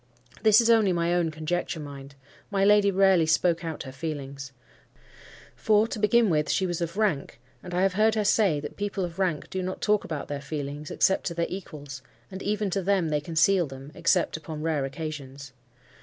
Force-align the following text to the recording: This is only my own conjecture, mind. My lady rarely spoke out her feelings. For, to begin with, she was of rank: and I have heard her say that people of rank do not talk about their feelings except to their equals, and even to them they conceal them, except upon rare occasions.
This 0.41 0.59
is 0.59 0.67
only 0.71 0.91
my 0.91 1.13
own 1.13 1.29
conjecture, 1.29 1.79
mind. 1.79 2.15
My 2.49 2.65
lady 2.65 2.89
rarely 2.89 3.27
spoke 3.27 3.63
out 3.63 3.83
her 3.83 3.91
feelings. 3.91 4.51
For, 5.55 5.85
to 5.89 5.99
begin 5.99 6.27
with, 6.31 6.49
she 6.49 6.65
was 6.65 6.81
of 6.81 6.97
rank: 6.97 7.39
and 7.61 7.71
I 7.71 7.83
have 7.83 7.93
heard 7.93 8.15
her 8.15 8.23
say 8.25 8.59
that 8.61 8.77
people 8.77 9.05
of 9.05 9.19
rank 9.19 9.51
do 9.51 9.61
not 9.61 9.79
talk 9.79 10.03
about 10.03 10.27
their 10.27 10.41
feelings 10.41 10.89
except 10.89 11.25
to 11.27 11.35
their 11.35 11.45
equals, 11.49 12.01
and 12.31 12.41
even 12.41 12.71
to 12.71 12.81
them 12.81 13.09
they 13.09 13.21
conceal 13.21 13.67
them, 13.67 13.91
except 13.93 14.35
upon 14.37 14.63
rare 14.63 14.85
occasions. 14.85 15.53